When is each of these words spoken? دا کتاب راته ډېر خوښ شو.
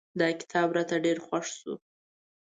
دا 0.19 0.27
کتاب 0.39 0.67
راته 0.77 0.95
ډېر 1.05 1.17
خوښ 1.25 1.45
شو. 1.59 1.73